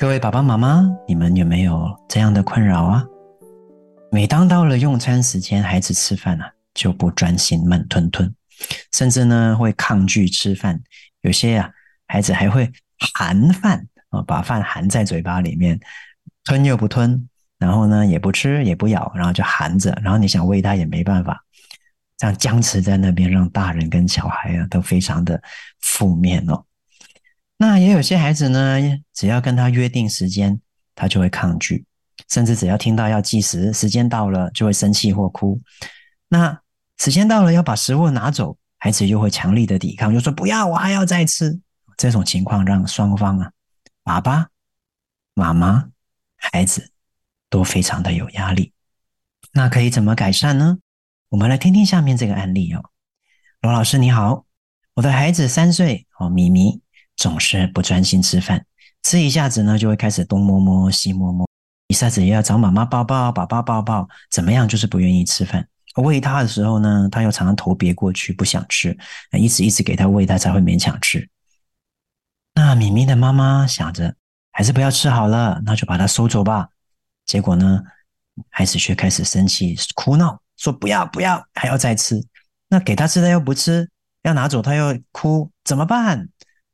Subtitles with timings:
[0.00, 3.04] 各位爸爸妈妈，你们有没有这样的困扰啊？
[4.10, 8.32] 每当到了用餐时间，孩子吃饭啊，就不专心，慢吞吞，
[8.94, 10.80] 甚至呢会抗拒吃饭。
[11.20, 11.70] 有些啊，
[12.06, 12.72] 孩子还会
[13.14, 15.78] 含饭啊，把饭含在嘴巴里面，
[16.44, 21.44] 吞又不吞，然后呢也不吃也不咬，然后就含着，然后你想喂他也没办法，
[22.16, 25.38] 这样僵持在那边，让大人跟小孩啊都非常的
[25.82, 26.64] 负面哦。
[27.62, 28.80] 那也有些孩子呢，
[29.12, 30.58] 只要跟他约定时间，
[30.94, 31.84] 他就会抗拒，
[32.30, 35.60] 甚至只要听到要计时，时间到了就会生气或哭。
[36.28, 36.58] 那
[36.96, 41.60] 时间到了要把食物拿走，孩子又会强力的抵抗，就说不要，我还要再吃。
[41.98, 43.52] 这种情况让双方啊，
[44.02, 44.48] 爸爸
[45.34, 45.90] 妈妈、
[46.36, 46.90] 孩子
[47.50, 48.72] 都非常的有压力。
[49.52, 50.78] 那可以怎么改善呢？
[51.28, 52.82] 我们来听听下面这个案例哦。
[53.60, 54.46] 罗老师你好，
[54.94, 56.80] 我的孩子三岁哦，咪咪。
[57.20, 58.64] 总是不专心吃饭，
[59.02, 61.46] 吃一下子呢，就会开始东摸摸西摸摸，
[61.88, 65.68] 一下子也要找妈妈抱抱，爸爸抱抱，怎么样就是不愿意吃饭。
[65.96, 68.96] 喂他的时候呢，他又常常头别过去，不想吃，
[69.32, 71.28] 一直一直给他喂，他才会勉强吃。
[72.54, 74.14] 那咪咪的妈妈想着，
[74.52, 76.70] 还是不要吃好了，那就把它收走吧。
[77.26, 77.82] 结果呢，
[78.48, 82.18] 孩子却开始生气哭闹，说不要不要，还要再吃。
[82.68, 83.90] 那给他吃他又不吃，
[84.22, 86.30] 要拿走他又哭，怎么办？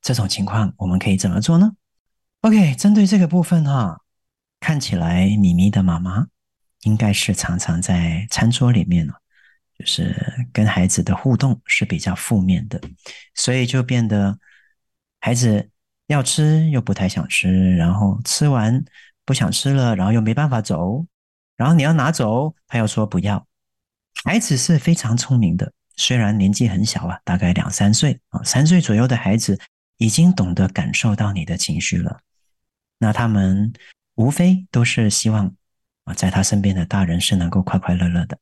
[0.07, 1.73] 这种情况我们可以怎么做呢
[2.43, 4.01] ？OK，针对这个部分哈，
[4.61, 6.29] 看起来米米的妈妈
[6.83, 9.05] 应该是常常在餐桌里面，
[9.77, 10.15] 就是
[10.53, 12.81] 跟孩子的互动是比较负面的，
[13.35, 14.39] 所以就变得
[15.19, 15.69] 孩子
[16.07, 18.85] 要吃又不太想吃，然后吃完
[19.25, 21.05] 不想吃了，然后又没办法走，
[21.57, 23.45] 然后你要拿走，他又说不要。
[24.25, 29.59] 孩子是非常聪明的，虽然年纪很小啊，大概两三岁啊，三岁左右的孩子。
[29.99, 32.21] 已经懂得感受到你的情绪了，
[32.99, 33.73] 那他们
[34.15, 35.55] 无非都是希望
[36.05, 38.39] 啊，在他身边的大人是能够快快乐乐的。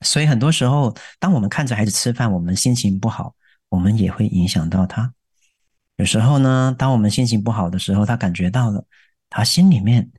[0.00, 3.34] 所以很多时候，当我们看着孩子吃饭，我们心情不好，
[3.68, 5.12] 我们也会影响到他。
[5.96, 8.84] 有时候呢，当我们心情不好的时候，他感觉到了，
[9.28, 10.10] 他心里面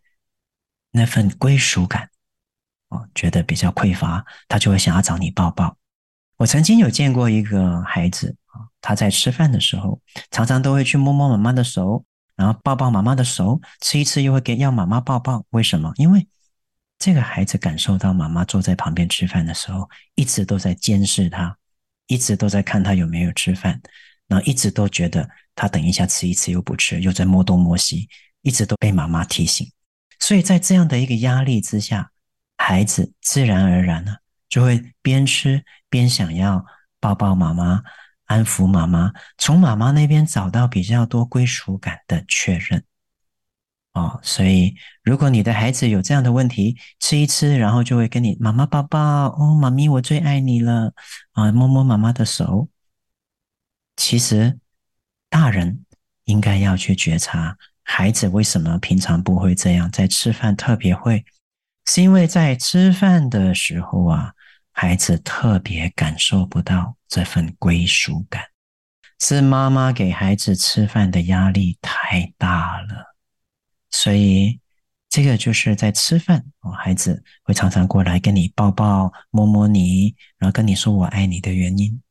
[0.92, 2.09] 那份归属感，
[2.90, 5.76] 哦，觉得比较匮乏，他就会想要找你抱抱。
[6.38, 8.38] 我曾经有见过一个孩子。
[8.81, 12.03] 他在吃饭的时候，常常都会去摸摸妈妈的手，
[12.36, 15.46] 然后抱抱妈妈的手，吃一吃又会给要妈妈抱抱。
[15.52, 15.94] 为什么？
[15.97, 16.28] 因为
[16.97, 21.56] 这个孩子感受到妈妈坐在旁边吃饭的时候，一直都在监视他，
[22.08, 23.80] 一直都在看他有没有吃饭，
[24.28, 28.09] 然后一直都觉得他等一下吃一次又不吃，又在摸东摸西，
[28.41, 29.72] 一直都被妈妈提醒。
[30.20, 32.12] 所以在这样的一个压力之下，
[32.58, 34.16] 孩子自然而然呢，
[34.50, 36.66] 就会边吃边想要
[37.00, 37.81] 抱抱妈妈。
[38.31, 42.81] 安抚妈妈，从妈妈那边找到比较多归属感的确认
[43.94, 49.00] 哦，所以如果你的孩子有这样的问题，吃一吃，然后就会跟你妈妈抱抱
[49.38, 50.94] 哦，妈咪我最爱你了
[51.34, 52.70] 啊，摸摸妈妈的手。
[53.97, 54.58] 其实
[55.30, 55.84] 大人
[56.24, 61.25] 应该要去觉察，孩子为什么平常不会这样，在吃饭特别会，
[61.86, 64.34] 是因为在吃饭的时候啊。
[64.74, 68.41] 孩子特别感受不到这份归属感，
[69.19, 73.17] 是妈妈给孩子吃饭的压力太大了，
[73.89, 74.61] 所以
[75.09, 82.02] 这个就是在吃饭哦，孩子会常常过来跟你抱抱、摸摸你，然后跟你说“我爱你”的原因。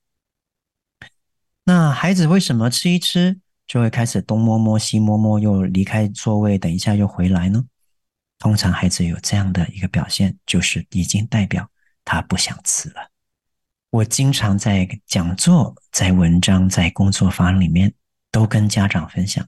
[1.64, 7.64] 那孩子为什么吃一吃就会开始东摸摸、西摸摸，又离开座位，等一下又回来呢？
[8.38, 11.70] 通常孩子有这样的一个表现，就是已经代表。
[12.04, 13.09] 他不想吃了。
[13.90, 17.92] 我经常在讲座、在文章、在工作坊里面
[18.30, 19.44] 都跟家长分享：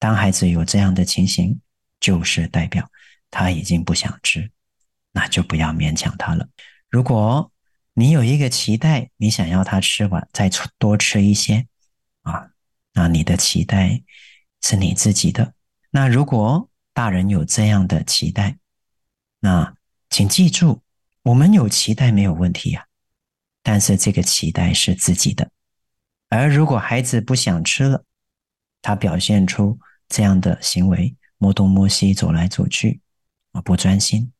[0.00, 1.60] 当孩子有这样的情形，
[2.00, 2.90] 就是代表
[3.30, 4.50] 他已经不想吃，
[5.12, 6.48] 那就不要勉强他了。
[6.90, 7.52] 如果
[7.94, 11.66] 你有一个期待，你想要他吃完再多吃一些
[12.22, 12.48] 啊，
[12.94, 14.02] 那你的期待
[14.60, 15.54] 是你自己的。
[15.90, 18.58] 那如果大人有这样的期待，
[19.38, 19.72] 那
[20.10, 20.82] 请记住。
[21.22, 22.86] 我们有期待没有问题呀，
[23.70, 25.50] 但是这个期待是自己的。
[26.30, 28.02] 而如果孩子不想吃了，
[28.80, 29.78] 他表现出
[30.08, 32.98] 这样的行为，摸东摸西，走来走去，
[33.52, 34.32] 啊，不专心。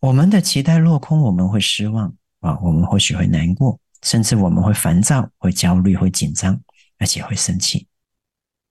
[0.00, 6.60] 我们的期待落空，我们会失望啊，我们或许会难过，甚至我们会烦躁、会焦虑、会紧张，
[6.98, 7.86] 而且会生气。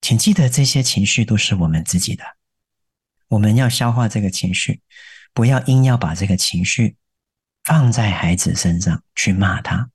[0.02, 2.26] 请记得，这些情绪都是我们自己的，
[3.30, 4.82] 我们要消化这个情绪，
[5.34, 6.98] 不要硬要把这个情绪
[7.66, 9.90] 放在孩子身上去骂他，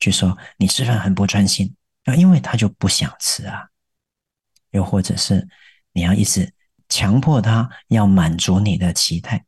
[0.00, 1.74] 去说你吃饭很不专心
[2.04, 3.68] 啊，因为他就不想吃啊，
[4.70, 5.46] 又或者是
[5.92, 6.52] 你要一直
[6.88, 9.44] 强迫他要满足你的期待。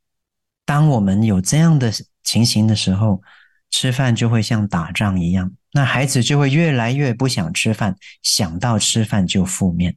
[0.64, 1.90] 当我们有这样的
[2.22, 3.20] 情形的时候，
[3.70, 5.50] 吃饭就会像打仗一样。
[5.72, 9.96] 那孩子就会越来越不想吃饭，想到吃饭就负面，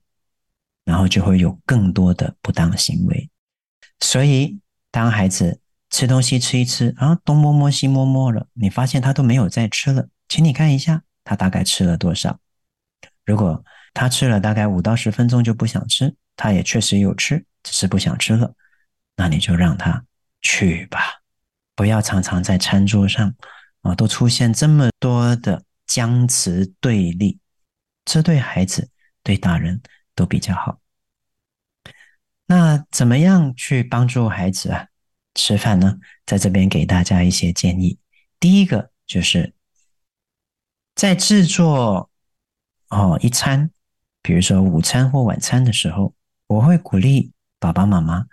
[0.85, 3.29] 然后就会有更多的不当行为。
[3.99, 4.57] 所以，
[4.89, 5.59] 当孩子
[5.95, 12.37] 吃东西吃一吃啊，东摸摸西摸摸了，你发现他都没有再吃了，请你看一下他大概吃了多少。
[13.23, 13.63] 如果
[13.93, 18.53] 他吃了大概五到十分钟就不想吃，他也确实有吃，只是不想吃了，
[19.15, 20.03] 那你就让他
[20.41, 20.99] 去吧，
[21.77, 23.33] 不要常常在餐桌上。
[23.79, 27.39] 啊，都出现这么多的僵持对立，
[28.03, 28.89] 这对孩子、
[29.23, 29.81] 对大人
[30.13, 30.77] 都比较好。
[32.47, 34.87] 那怎么样去帮助孩子啊
[35.35, 35.99] 吃饭呢？
[36.25, 37.99] 在这边给大家一些建议。
[38.39, 39.53] 第一个就是
[40.95, 42.09] 在制作
[42.89, 43.69] 哦一餐，
[44.21, 46.15] 比如说午餐或晚餐的时候，
[46.47, 48.25] 我会鼓励爸爸妈妈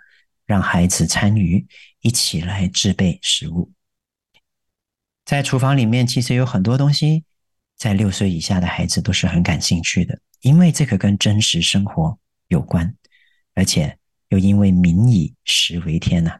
[0.45, 1.67] 让孩子参与，
[2.01, 3.71] 一起来制备食物。
[5.25, 7.23] 在厨房里面，其实有很多东西，
[7.77, 12.17] 在六岁以下的孩子都是很感兴趣的，因为这个跟真实生活
[12.47, 12.95] 有关，
[13.55, 13.97] 而且
[14.29, 16.39] 又因为民以食为天呐，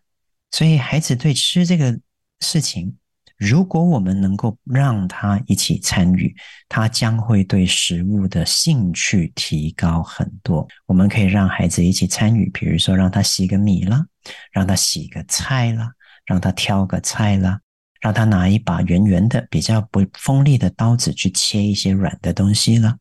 [0.53, 1.99] 所以孩子对吃这个
[2.41, 2.95] 事情，
[3.37, 6.33] 如果我们能够让他一起参与，
[6.69, 10.67] 他将会对食物的兴趣提高很多。
[10.85, 14.05] 我们可以让孩子一起参与，比如说让他洗个米啦，
[14.51, 15.91] 让他洗个菜啦，
[16.23, 17.59] 让他挑个菜啦。
[17.99, 22.97] 让他拿一把圆圆的、比较不锋利的刀子去切一些软的东西了，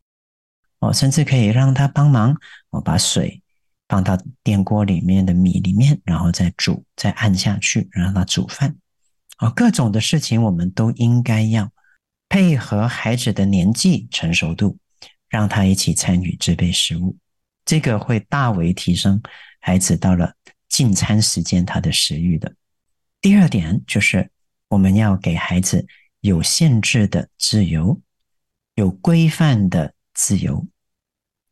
[0.79, 2.37] 哦，甚至可以让他帮忙，
[2.71, 3.42] 我把水
[3.93, 8.75] 放到电锅里面的米里面，然后再煮，再按下去，让他煮饭。
[9.37, 11.71] 啊，各种的事情我们都应该要
[12.31, 14.79] 配合孩子的年纪成熟度，
[15.29, 17.19] 让他一起参与制备食物，
[17.67, 19.21] 这个会大为提升
[19.61, 20.33] 孩子到了
[20.71, 22.51] 进餐时间他的食欲的。
[23.21, 24.31] 第二点就是。
[24.73, 25.87] 我们要给孩子
[26.21, 28.01] 有限制的自由，
[28.75, 30.67] 有规范的自由。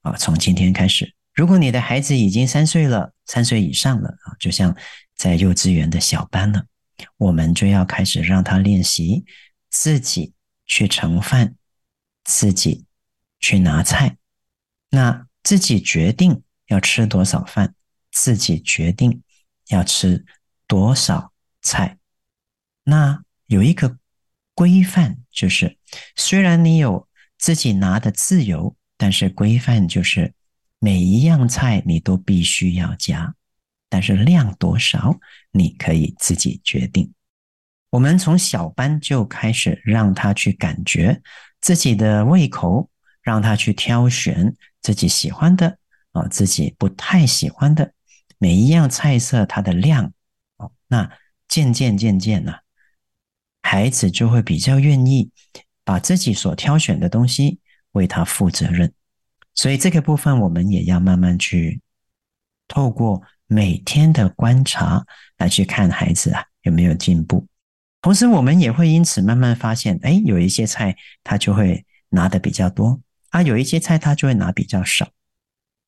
[0.01, 4.77] 啊，从今天开始，如果你的孩子已经三岁了，三岁以上了啊，就像
[5.17, 6.67] 在幼稚园的小班了，
[7.17, 9.25] 我们就要开始让他练习
[9.71, 10.35] 自己
[10.67, 11.55] 去盛饭，
[12.25, 12.85] 自己
[13.39, 14.17] 去拿菜，
[14.91, 17.75] 那自己决定要吃多少饭，
[18.11, 19.23] 自己决定
[19.69, 20.25] 要吃
[20.67, 21.33] 多少
[21.63, 21.99] 菜。
[22.85, 23.97] 那有一个
[24.55, 25.79] 规范，就是
[26.17, 30.35] 虽然你有自己拿的自由，但是规范就是
[30.81, 33.35] 每一样菜你都必须要加，
[33.89, 35.21] 但是量多少
[35.53, 37.13] 你可以自己决定。
[37.91, 41.21] 我们从小班就开始让他去感觉
[41.61, 42.89] 自己的胃口，
[43.21, 45.79] 让他去挑选自己喜欢的
[46.13, 47.93] 啊，自己不太喜欢的
[48.39, 50.13] 每一样菜色它的量
[50.57, 51.11] 哦，那
[51.47, 52.55] 渐渐渐渐呢。
[53.61, 55.31] 孩子就会比较愿意
[55.85, 57.61] 把自己所挑选的东西
[57.93, 58.91] 为他负责任，
[59.61, 61.83] 所以这个部分我们也要慢慢去
[62.67, 65.05] 透过每天的观察
[65.37, 67.47] 来去看孩子啊有没有进步。
[68.01, 72.99] 同时，我们也会因此慢慢发现，哎，有一些菜他就会拿的比较多
[73.29, 75.07] 啊，有一些菜他就会拿比较少，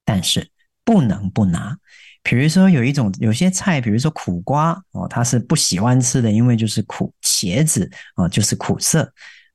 [0.05, 0.51] 但是
[0.85, 1.79] 不能不拿。
[2.23, 9.11] 比如说有一种有些菜，比如说苦瓜哦，他是不喜欢吃的，因为就是苦；茄子哦，就是苦涩。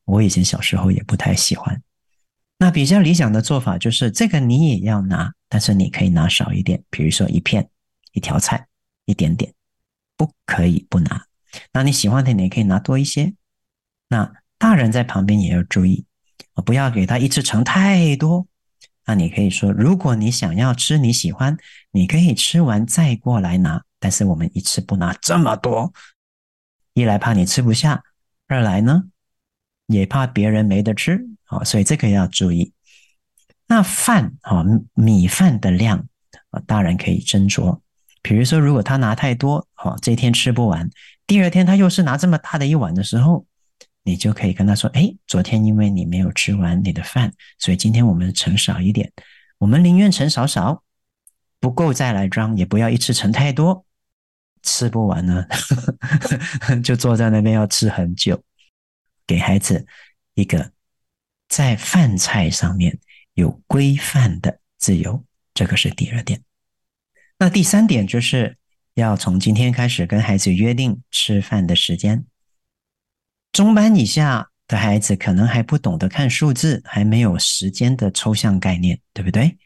[0.06, 1.80] 我以前小时候也不太喜欢。
[2.60, 7.70] 那比较理想的做法就是，这个你也要拿，但是你可以拿少一点，比如说一片、
[8.14, 8.68] 一条菜、
[9.06, 9.54] 一点点，
[10.16, 11.26] 不可以不拿。
[11.72, 13.34] 那你喜欢的，你可以拿多一些。
[14.10, 16.06] 那大人在旁边也要注意，
[16.66, 18.48] 不要给他一次盛太多。
[19.06, 21.56] 那你可以说，如果你想要吃你喜欢，
[21.92, 25.94] 你可以吃完再过来拿，但是我们一次不拿这么多，
[26.94, 28.04] 一来怕你吃不下，
[28.48, 29.04] 二来呢
[29.86, 32.72] 也怕别人没得吃，好，所以这个要注意。
[33.68, 34.63] 那饭啊，
[34.94, 36.08] 米饭的量
[36.51, 37.80] 啊，大人可以斟酌。
[38.22, 40.89] 比如说，如果他拿太多，好，这天吃不完，
[41.25, 43.46] 第二天他又是拿这么大的一碗的时候。
[44.04, 49.12] 你就可以跟他说：“哎，昨天因为你没有吃完你的饭，所以今天我们盛少一点。
[49.58, 50.82] 我们宁愿盛少少，
[51.60, 53.84] 不够再来装，也不要一次盛太多，
[54.63, 55.46] 吃不完呢，
[56.82, 58.42] 就坐在那边要吃很久。
[59.25, 59.86] 给孩子
[60.36, 60.72] 一个
[61.48, 63.00] 在饭菜上面
[63.34, 65.24] 有规范的自由，
[65.54, 66.42] 这个是第二点。
[67.39, 68.58] 那第三点就是
[68.96, 72.25] 要从今天开始跟孩子约定吃饭的时间。
[73.51, 79.58] 中班以下的孩子可能还不懂得看数字，还没有时间的抽象概念，对不对？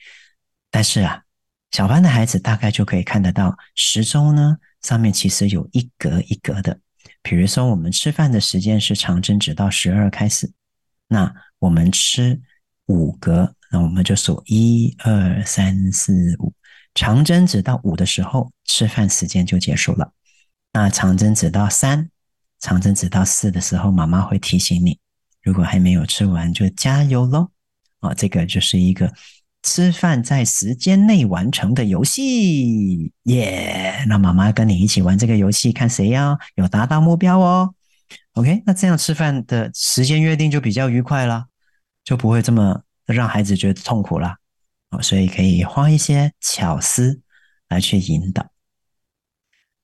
[0.69, 1.23] 但是啊，
[1.71, 6.79] 小班的孩子大概就可以看得到时钟呢，上面其实有一格一格的。
[7.21, 10.51] 比如说，我们吃饭的时间是长针指到十二开始，
[11.11, 12.41] 那我们吃
[12.85, 16.53] 五格，那我们就数一二三四五，
[16.95, 20.13] 长针指到五的时候，吃饭时间就结束了。
[20.71, 22.09] 那长针指到三。
[22.63, 24.99] 长针指到四的时候，妈妈会提醒你，
[25.41, 27.49] 如果还没有吃完，就加油喽！
[28.01, 29.11] 啊，这个就是一个
[29.63, 34.05] 吃饭在时间内完成的游戏，耶！
[34.07, 37.73] 那妈妈跟你一起玩这个游戏，看谁呀有达到目标哦。
[38.33, 41.45] OK，那这样吃饭的时间约定就比较愉快了，
[42.03, 44.35] 就不会这么让孩子觉得痛苦了。
[44.89, 47.21] 啊，所以可以花一些巧思
[47.69, 48.51] 来去引导。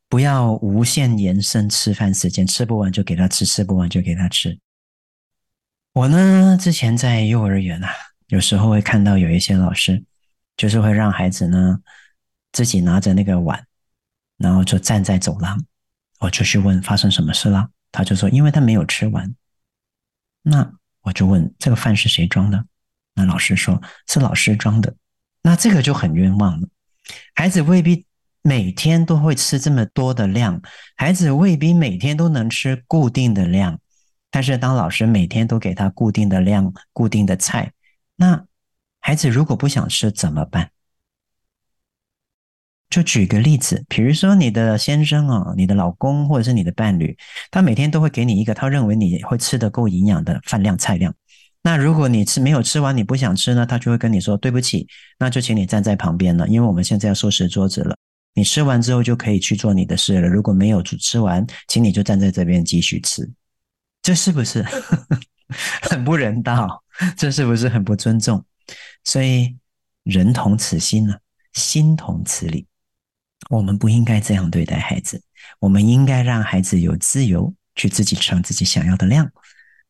[0.10, 4.58] 不要无限延伸吃饭时间，吃不完就给他吃，吃不完就给他吃。
[5.94, 7.90] 我呢，之前在幼儿园啊，
[8.28, 10.04] 有时候会看到有一些老师，
[10.56, 11.80] 就是会让孩子呢
[12.52, 13.66] 自己拿着那个碗，
[14.38, 15.62] 然后就站在走廊。
[16.20, 19.36] 我就去问发生什么事了，他就说因为他没有吃完。
[20.42, 22.66] 那我就问这个饭是谁装的？
[23.14, 24.96] 那老师说是老师装的。
[25.42, 26.68] 那这个就很冤枉了，
[27.34, 28.06] 孩子未必。
[28.44, 30.62] 每天都会吃这么多的量，
[30.96, 33.78] 孩子未必每天都能吃固定的量。
[34.32, 37.74] 但是当老师每天都给他固定的量、固定的菜，
[38.16, 38.46] 那
[39.02, 40.72] 孩子如果不想吃怎么办？
[42.90, 47.16] 就举个例子，比如说你的先生啊、哦，你的老公或者是你的伴侣，
[47.52, 51.14] 他每天都会给你一个他认为你会吃得够营养的饭量、菜量。
[51.62, 54.88] 那如果你吃没有吃完，你不想吃呢，他就会跟你说对不起，
[55.20, 57.96] 那就请你站在旁边了，因为我们现在要收拾桌子了。
[58.34, 60.28] 你吃完之后就可以去做你的事了。
[60.28, 63.28] 如果没有吃完，请你就站在这边继续吃。
[64.04, 64.64] 这是不是
[65.82, 66.82] 很不人道？
[67.18, 68.46] 这是不是很不尊重？
[69.04, 69.58] 所以
[70.04, 71.16] 人同此心呢，
[71.54, 72.67] 心同此理。
[73.50, 75.22] 我们不应该这样对待孩子。
[75.60, 79.32] 我们应该让孩子有自由去自己称自己想要的量。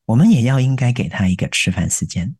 [0.05, 2.35] 我们也要应该给他一个吃饭时间。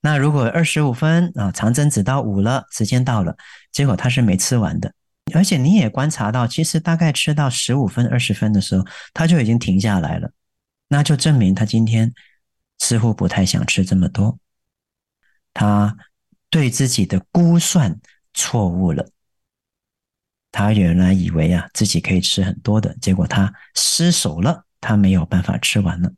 [0.00, 3.36] 那如果二十五分啊，长针指到五了，时间到了，
[3.72, 4.92] 结果他是没吃完的。
[5.34, 10.30] 而且你也观察到，其实大概吃到十五分、二十分的时候，他就已经停下来了，
[10.88, 12.14] 那就证明他今天
[12.78, 14.38] 似乎不太想吃这么多，
[15.52, 15.96] 他
[16.50, 17.98] 对自己的估算
[18.34, 19.08] 错误了。
[20.58, 26.10] 他原来以为啊自己可以吃很多的，结果他失手了，他没有办法吃完了。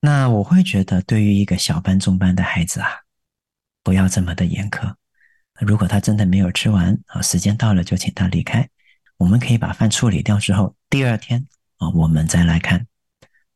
[0.00, 2.88] 那我会觉得，对于一个小班、中班的孩子啊，
[3.84, 4.92] 不要这么的严苛。
[5.60, 8.68] 如果他真的没有吃完啊，时间到了就请他离开。
[9.16, 12.84] 我们可以把饭处理掉之后，第二天啊，我们再来看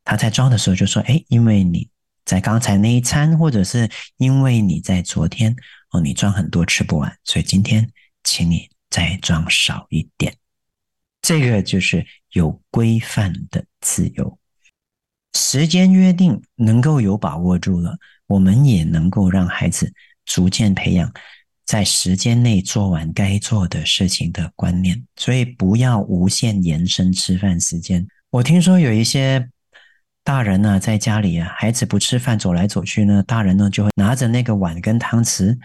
[0.04, 1.90] 他在装的时候就说：“哎，因为你
[2.24, 5.56] 在刚才那一餐，或者是因为你在昨天
[5.90, 7.90] 哦，你装很多吃不完，所以今天
[8.22, 10.36] 请你再装少一点。”
[11.22, 14.38] 这个就是有规范的自由，
[15.34, 19.92] 时间约定能够有把握住了，我们也能够让孩子
[20.24, 21.12] 逐渐培养。
[21.66, 28.04] 在时间内做完该做的事情的观念，所以不要无限延伸吃饭时间。
[28.30, 29.48] 我听说有一些
[30.22, 35.56] 大人呢，在家里啊，孩子不吃饭走来走去呢，大人呢就会拿着那个碗跟汤匙，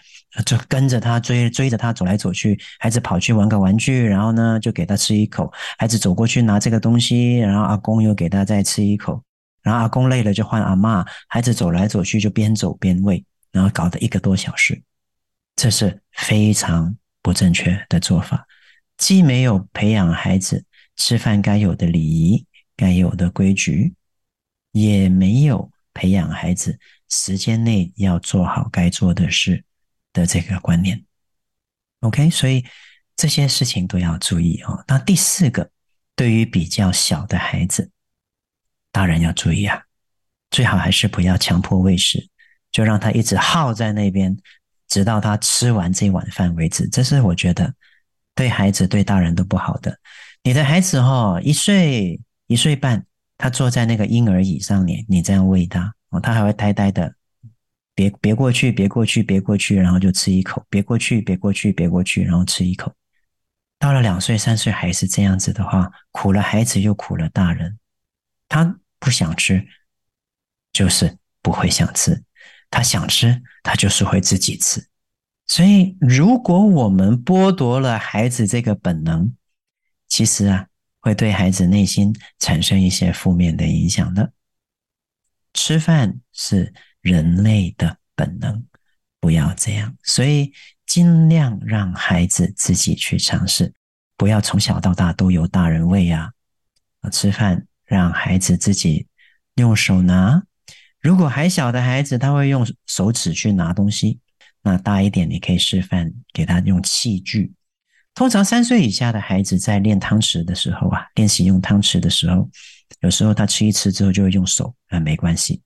[0.46, 2.58] 就跟着他追追着他走来走去。
[2.80, 5.52] 孩子跑去玩个玩具，然后呢就给他吃一口。
[5.78, 9.22] 孩子走过去拿这个东西，然后阿公又给他再吃一口。
[9.62, 14.80] 然后阿公累了就换阿嬷，孩子走来走去就边走边喂，然后搞得一个多小时。
[15.56, 18.46] 这是非常不正确的做法，
[18.98, 20.64] 既没有培养孩子
[20.96, 22.46] 吃饭该有的礼仪、
[22.78, 23.95] 该有的规矩，
[24.76, 26.78] 也没有培养孩子
[27.10, 29.64] 时间内要做好该做的事
[30.12, 31.02] 的这个观念。
[32.02, 32.66] OK，所以
[33.16, 34.84] 这些事情都要注意哦。
[34.86, 35.72] 那第四个，
[36.14, 37.90] 对于比较小的孩子，
[38.92, 39.82] 大人要注意啊，
[40.52, 42.28] 最好还是不要强迫喂食，
[42.70, 44.38] 就让他一直耗在那边。
[44.88, 47.74] 直到他吃完这碗饭为止，这是我觉得
[48.36, 49.98] 对孩子、对大人都不好的。
[50.44, 53.04] 你的孩子哈，一岁一岁半，
[53.38, 57.14] 他坐在那个婴儿椅上面，你这样喂他，哦，他还会呆呆的
[57.94, 62.94] 别别过去，别过去，别过去，然后就吃一口，别过去，别过去，别过去，然后吃一口。
[63.78, 67.78] 到了两岁、三岁还是这样子的话，苦了孩子又苦了大人。
[68.48, 69.68] 他不想吃，
[70.72, 72.14] 就是不会想吃；
[72.70, 74.88] 他想吃，他就是会自己吃。
[75.48, 79.34] 所以，如果我们剥夺了孩子这个本能，
[80.08, 80.68] 其实啊，
[81.06, 84.34] 会对孩子内心产生一些负面的影响的。
[85.54, 86.74] 吃饭是。
[87.06, 88.66] 人类的本能，
[89.20, 90.52] 不要这样，所以
[90.88, 93.72] 尽量让孩子自己去尝试，
[94.18, 96.34] 不要从小到大都由大人喂呀。
[97.12, 99.06] 吃饭让孩子自己
[99.54, 100.42] 用手拿，
[101.00, 104.20] 如果还小的孩子他会用手指去拿东西，
[104.64, 107.54] 那大一点你可以示范给他用器具。
[108.16, 112.50] 通常三岁以下的孩子在练汤匙的时候啊，练习用汤匙的时候，
[113.02, 115.62] 有时候他吃一吃之后就会用手，啊没关系。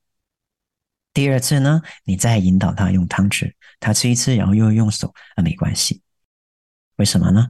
[1.14, 6.02] 第二次呢，你再引导他用汤匙，他吃一次，然后又用手，啊没关系。
[6.96, 7.50] 为什么呢？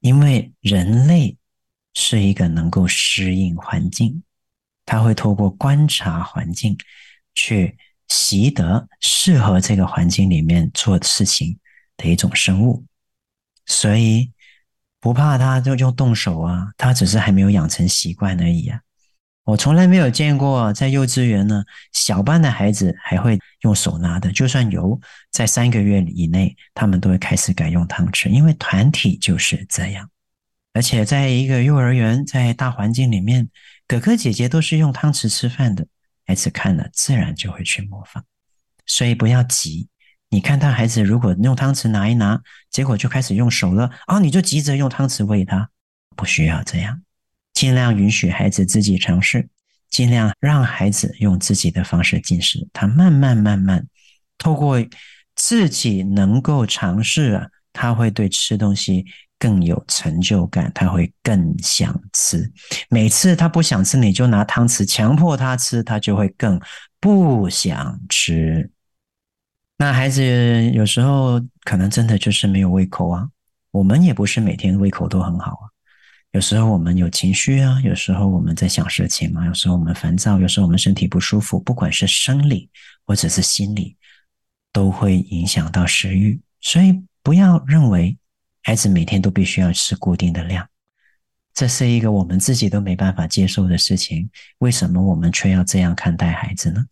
[0.00, 1.36] 因为人类
[1.94, 4.22] 是一个能够适应环境，
[4.84, 6.76] 他会透过观察环境，
[7.34, 7.76] 去
[8.08, 11.56] 习得适合这个环境里面做事情
[11.96, 12.84] 的一种生物，
[13.68, 14.32] 所以
[14.98, 18.80] 不怕他就就动手啊，他只是还没有养成习惯而已啊。
[19.44, 24.30] 我从来没有见过在幼稚园呢，小班的孩子还会用手拿的。
[24.32, 30.10] 就算有，在三个月以内，他们都会开始改用汤匙，因为团体就是这样。
[30.74, 33.48] 而且在一个幼儿园，在大环境里面，
[33.86, 35.86] 哥哥姐姐都是用汤匙吃饭的，
[36.26, 38.22] 孩子看了自然就会去模仿。
[38.84, 39.88] 所以不要急，
[40.30, 45.68] 你看他孩子如果用汤匙拿一拿，结果就开始用手了，哦，你就急着用汤匙喂他，
[46.14, 47.00] 不需要这样。
[47.54, 49.48] 尽量允许孩子自己尝试，
[49.90, 52.68] 尽量让孩子用自己的方式进食。
[52.72, 53.86] 他慢慢慢慢
[54.36, 54.76] 透过
[55.34, 59.04] 自己能够尝试啊，他会对吃东西
[59.38, 62.52] 更有成就感，他会更想吃。
[62.90, 66.60] 每次他不想吃，你就拿汤匙强迫他吃，他就会更
[67.00, 68.70] 不想吃。
[69.78, 73.28] 那孩子有时候可能真的就是没有胃口啊。
[73.70, 75.64] 我们也不是每天胃口都很好啊。
[76.32, 82.68] 有时候我们有情绪啊，有时候我们在想事情嘛，有时候我们烦躁，有时候我们身体不舒服，不管是生理
[83.06, 83.96] 或者是心理，
[84.72, 86.40] 都会影响到食欲。
[86.60, 88.18] 所以不要认为
[88.62, 90.66] 孩子每天都必须要吃固定的量，
[91.54, 94.28] 这是一个我们自己都没办法接受的事情。
[94.58, 96.84] 为什么我们却要这样看待孩子呢？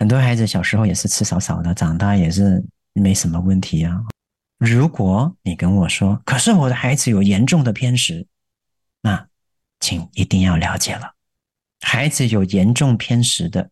[0.00, 4.00] 很多孩子小时候也是吃少少的，长大也是没什么问题啊。
[4.56, 8.26] 如果你跟我说，可是我的孩子有严重的偏食。
[9.02, 9.28] 那，
[9.78, 11.14] 请一定要了解了，
[11.82, 13.68] 孩子有严重偏食的，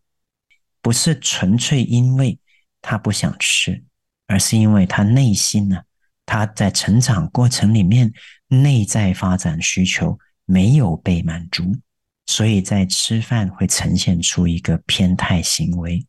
[0.83, 2.38] 不是纯粹因为
[2.83, 3.83] 他不想吃，
[4.27, 5.81] 而是因为他内心呢，
[6.27, 8.12] 他在成长过程里面
[8.49, 11.75] 内在发展需求没有被满足，
[12.27, 16.07] 所以在吃饭会呈现出一个偏态行为。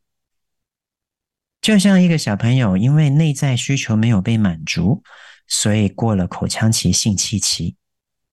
[1.69, 5.03] 就像一个小朋友因为内在需求没有被满足，
[5.47, 7.75] 所以过了口腔期、性器期。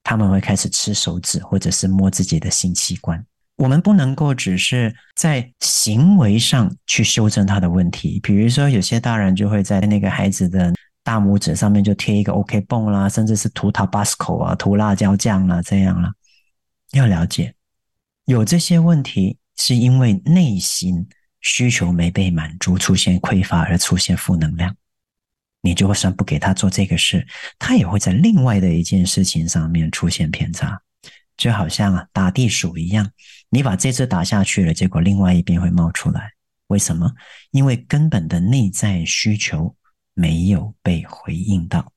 [0.02, 3.22] 他们会开始吃手指，或者是摸自己的性器官。
[3.56, 8.18] 我们不能够只是在行为上去修正他的问题。
[8.22, 10.72] 比如说，有些大人就会在那个孩子的
[11.04, 16.10] 大拇指上面就贴一个 OK 绷啦，甚至是涂 Tabasco 啊、涂辣椒酱啦，这样啦。
[16.92, 17.54] 要了解，
[18.24, 21.06] 有这些问题是因为内心
[21.40, 24.76] 需求没被满足，出现匮乏而出现负能量。
[25.62, 27.26] 你就算不给他做这个事，
[27.58, 30.80] 他也会在另外的一件事情上面出现偏差，
[31.36, 33.10] 就好像啊打地鼠一样，
[33.48, 36.32] 你把这只打下去了，结果另外一边会冒出来。
[36.68, 37.12] 为什么？
[37.50, 39.74] 因为根本的内在需求
[40.14, 41.92] 没有被回应到。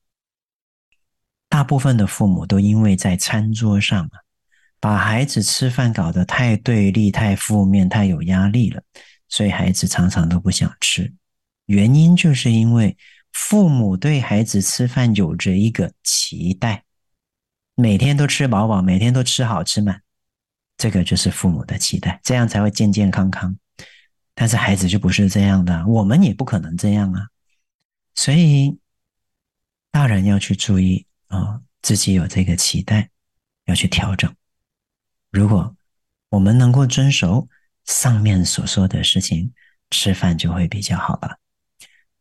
[1.47, 4.11] 大部分的父母都因为在餐桌上啊，
[4.79, 8.81] 把孩子吃饭搞得太对立、太负面、太有压力了，
[9.29, 11.13] 所以孩子常常都不想吃。
[11.67, 12.97] 原因就是因为。
[13.31, 16.83] 父母对孩子吃饭有着一个期待，
[17.75, 20.01] 每天都吃饱饱，每天都吃好吃满，
[20.75, 23.55] 这个就是父母的期待，这样才会健健康康。
[24.33, 27.27] 但是孩子就不是这样的，我们也不可能这样啊。
[28.15, 28.79] 所以
[29.91, 33.11] 大人要去注意啊、自己有这个期待，
[33.65, 34.35] 要去调整。
[35.29, 35.77] 如果
[36.29, 37.47] 我们能够遵守
[37.89, 39.51] 上面所说的事情，
[39.89, 41.39] 吃饭就会比较好了。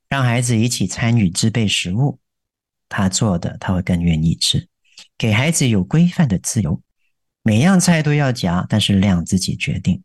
[0.09, 2.19] 让孩子一起参与制备食物，
[2.89, 4.67] 他做的他会更愿意吃。
[5.19, 6.81] 给孩子有规范的自由，
[7.43, 10.03] 每样菜都要夹，但是量自己决定。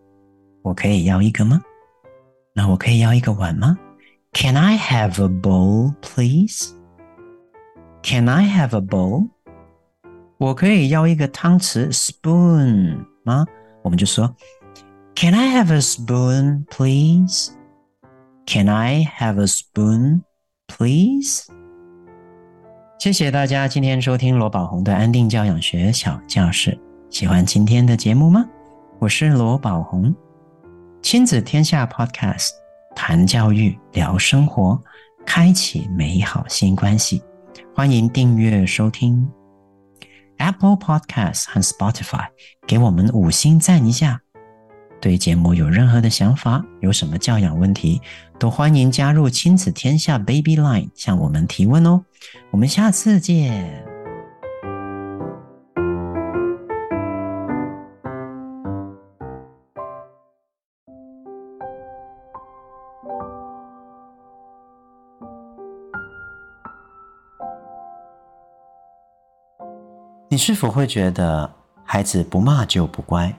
[0.61, 1.61] 我可以要一个吗？
[2.53, 3.77] 那我可以要一个碗吗
[4.32, 6.72] ？Can I have a bowl, please?
[8.02, 9.28] Can I have a bowl?
[10.38, 13.44] 我可以要一个汤匙 spoon 吗？
[13.82, 14.34] 我们就说
[15.14, 17.50] Can I have a spoon, please?
[18.46, 20.22] Can I have a spoon,
[20.66, 21.46] please?
[22.98, 26.76] 谢谢大家今天收听罗宝红的安定教养学小教室。
[27.10, 28.44] 喜欢今天的节目吗？
[28.98, 30.14] 我是罗宝红，
[31.02, 32.50] 亲子天下 Podcast，
[32.94, 34.80] 谈教育，聊生活，
[35.26, 37.22] 开启美好新关系。
[37.74, 39.28] 欢迎订阅收听
[40.38, 42.26] Apple Podcast 和 Spotify，
[42.66, 44.20] 给我们五星赞一下。
[45.00, 48.00] 对节目有任何的想法，有什么教养问题，
[48.38, 52.04] 都欢迎加入亲子天下 Baby Line 向我们提问哦。
[52.52, 53.91] 我们下次见。
[70.32, 73.30] 你是否会觉得孩子不骂就不乖，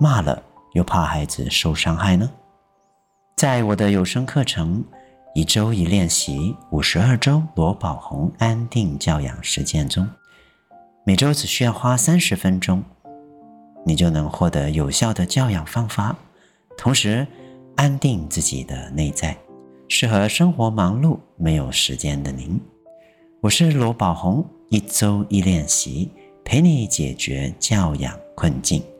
[0.00, 0.42] 骂了
[0.72, 2.28] 又怕孩子受伤害呢？
[3.36, 4.82] 在我的有声课程
[5.32, 10.08] 《一周一练习五十二周罗宝鸿安定教养实践》中，
[11.06, 12.82] 每周只需要花三十分钟，
[13.86, 16.16] 你就能获得有效的教养方法，
[16.76, 17.24] 同时
[17.76, 19.38] 安定自己的内在，
[19.88, 22.60] 适合生活忙碌没有时间的您。
[23.40, 26.10] 我是罗宝红，一周一练习，
[26.44, 28.93] 陪你解决教养困境。